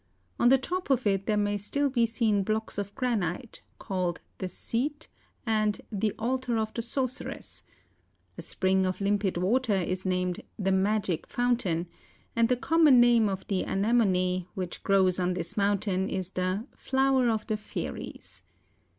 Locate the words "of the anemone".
13.29-14.47